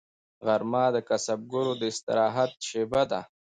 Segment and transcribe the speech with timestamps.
[0.45, 3.21] غرمه د کسبګرو د استراحت شیبه ده